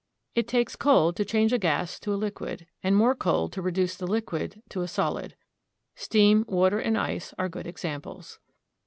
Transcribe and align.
It 0.33 0.47
takes 0.47 0.75
cold 0.75 1.15
to 1.17 1.23
change 1.25 1.53
a 1.53 1.59
gas 1.59 1.99
to 1.99 2.11
a 2.11 2.15
liquid, 2.17 2.65
and 2.81 2.95
more 2.95 3.13
cold 3.13 3.53
to 3.53 3.61
reduce 3.61 3.95
the 3.95 4.07
liquid 4.07 4.63
to 4.69 4.81
a 4.81 4.87
solid. 4.87 5.35
Steam, 5.95 6.43
water, 6.47 6.79
and 6.79 6.97
ice 6.97 7.35
are 7.37 7.47
good 7.47 7.67
examples. 7.67 8.39